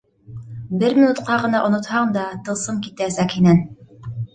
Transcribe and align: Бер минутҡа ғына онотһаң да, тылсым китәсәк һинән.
Бер 0.83 0.97
минутҡа 1.01 1.37
ғына 1.45 1.63
онотһаң 1.67 2.19
да, 2.19 2.27
тылсым 2.49 2.85
китәсәк 2.91 3.41
һинән. 3.41 3.67